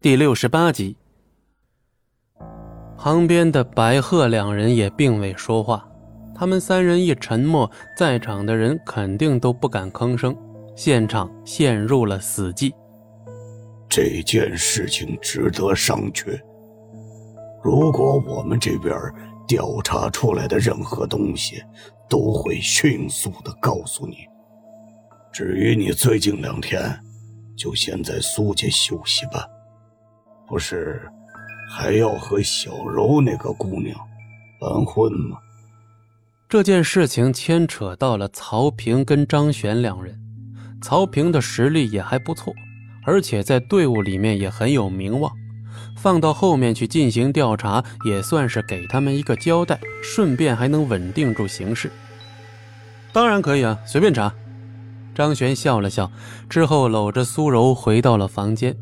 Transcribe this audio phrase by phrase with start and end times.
[0.00, 0.96] 第六十八集。
[2.96, 5.90] 旁边的白鹤两人也并未说话，
[6.36, 10.36] 他们三人一沉默，在场的人肯定都不敢吭声，
[10.76, 12.72] 现场陷入了死寂。
[13.88, 16.40] 这件事情值得商榷。
[17.60, 18.94] 如果我们这边
[19.48, 21.60] 调查出来的任何东西，
[22.08, 24.18] 都会迅速的告诉你。
[25.32, 26.88] 至于你最近两天，
[27.56, 29.44] 就先在苏家休息吧。
[30.48, 31.00] 不是，
[31.70, 33.94] 还要和小柔那个姑娘
[34.60, 35.36] 完婚吗？
[36.48, 40.18] 这件事情牵扯到了曹平跟张璇两人。
[40.80, 42.54] 曹平的实力也还不错，
[43.04, 45.30] 而且在队伍里面也很有名望。
[45.96, 51.90] 放到后面去进行调查，也算是给他们一个交代，顺便还能稳定住形势。
[53.12, 54.32] 当然可以啊，随便查。
[55.14, 56.10] 张璇笑了笑，
[56.48, 58.76] 之后搂着苏柔回到了房间，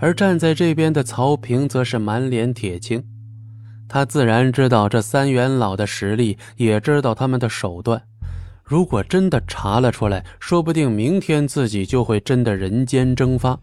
[0.00, 3.04] 而站在这边的曹平则是满脸铁青。
[3.88, 8.00] 他自然知道这三元老的实力，也知道他们的手段。
[8.64, 13.58] 如果真的查了出来，说不定明天自己就会真的人间蒸发。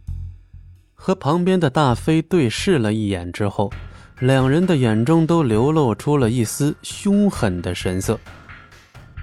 [0.94, 3.72] 和旁边的大飞对视了一眼之后，
[4.20, 8.20] 两人的眼中都流露出了一丝凶狠的神色。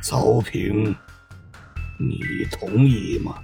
[0.00, 0.94] 曹平。
[1.98, 2.18] 你
[2.50, 3.36] 同意吗？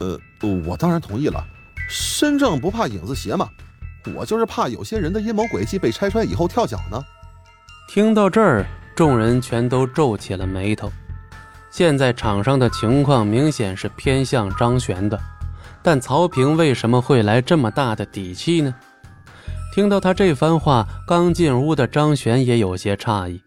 [0.00, 0.18] 呃，
[0.64, 1.46] 我当然同意了。
[1.88, 3.48] 身正不怕影子斜嘛，
[4.14, 7.02] 我就是怕有些人的阴谋诡计被拆穿以后跳脚呢。
[7.88, 10.90] 听到这儿，众人全都皱起了眉头。
[11.70, 15.20] 现在场上的情况明显是偏向张璇的，
[15.82, 18.74] 但曹平为什么会来这么大的底气呢？
[19.74, 23.42] 听到他这番话，刚进屋的张璇也有些诧异，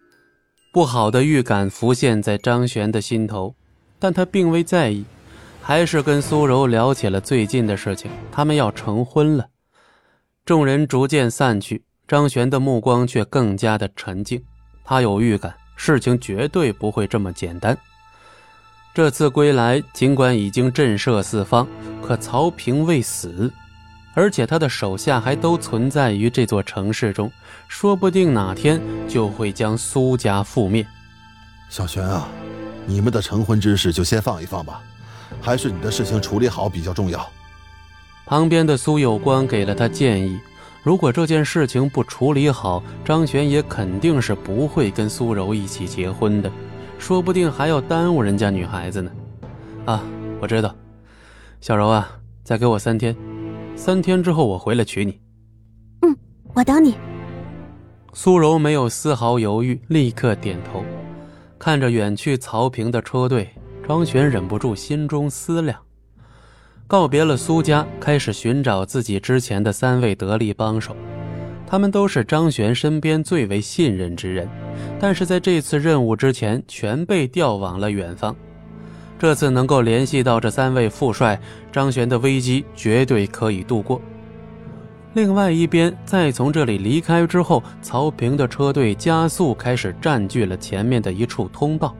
[0.72, 3.54] 不好的预感浮现在张璇的心头。
[3.98, 5.04] 但他并未在意，
[5.70, 8.10] 还是跟苏柔聊起了最近的事情。
[8.32, 9.46] 他们要成婚了。
[10.44, 14.42] 众人逐渐散去，张璇的目光却更加的沉静。
[14.82, 17.78] 他有预感，事情绝对不会这么简单。
[18.92, 21.64] 这次归来，尽管已经震慑四方，
[22.02, 23.48] 可曹平未死，
[24.14, 27.30] 而且他的手下还都存在于这座城市中，
[27.68, 30.84] 说不定哪天就会将苏家覆灭。
[31.68, 32.28] 小璇啊！
[32.86, 34.82] 你们的成婚之事就先放一放吧，
[35.40, 37.28] 还是你的事情处理好比较重要。
[38.26, 40.38] 旁边的苏有光给了他建议：
[40.82, 46.50] 如果这件事情不处理好，张璇也肯定是不会跟苏柔一起结婚的，
[46.98, 49.10] 说不定还要耽误人家女孩子呢。
[49.84, 50.02] 啊，
[50.40, 50.74] 我知道，
[51.60, 52.10] 小柔啊，
[52.44, 53.16] 再给我三天，
[53.74, 55.20] 三天之后我回来娶你。
[56.02, 56.16] 嗯，
[56.54, 56.94] 我等你。
[58.12, 60.84] 苏柔没有丝毫犹豫，立刻点头。
[61.58, 63.52] 看着远去曹平的车队，
[63.90, 65.76] 张璇忍不住心中思量。
[66.86, 70.94] 告别了苏家，开始寻找自己之前的三位得力帮手。
[71.66, 74.48] 他们都是张璇身边最为信任之人，
[75.00, 78.36] 但是在这次任务之前，全被调往了远方。
[79.18, 81.40] 这次能够联系到这三位副帅，
[81.72, 84.00] 张璇的危机绝对可以度过。
[85.14, 91.92] 另外一边，在从这里离开之后，曹平的车队加速开始占据了前面的一处通道，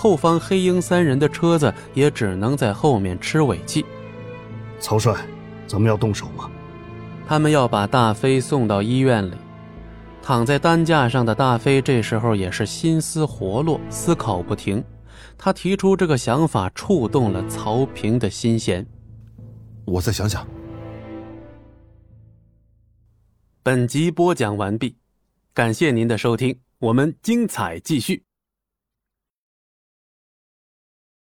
[0.00, 3.84] 后方黑鹰三人的车子也只能在后面吃尾气。
[4.78, 5.12] 曹帅，
[5.66, 6.48] 咱们要动手吗？
[7.26, 9.34] 他们要把大飞送到医院里。
[10.22, 14.84] 躺在担架上的大飞这时候也是心思活络，思考不停。
[15.36, 18.86] 他提出这个想法，触动了曹平的心弦。
[19.84, 20.46] 我再想想。
[23.64, 24.94] 本集播讲完毕，
[25.52, 28.27] 感谢您的收听，我们精彩继续。